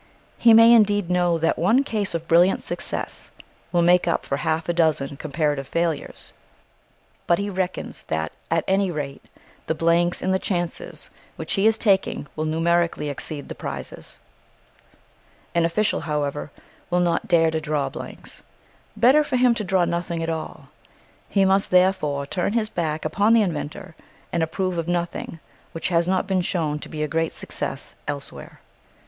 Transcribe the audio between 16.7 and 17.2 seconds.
will